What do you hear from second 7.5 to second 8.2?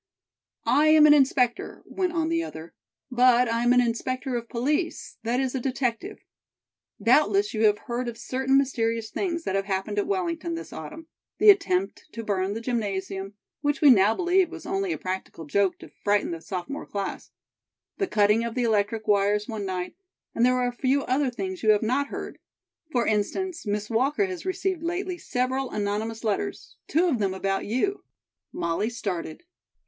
you have heard of